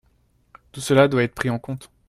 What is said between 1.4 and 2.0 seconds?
en compte.